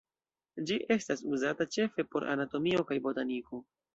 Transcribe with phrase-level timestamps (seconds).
[0.69, 3.63] Ĝi estas uzata ĉefe por anatomio kaj botaniko.